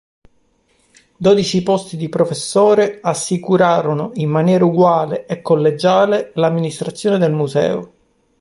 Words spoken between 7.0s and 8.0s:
del museo.